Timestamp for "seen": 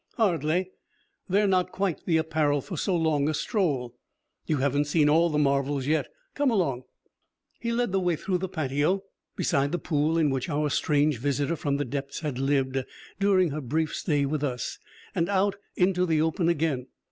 4.85-5.07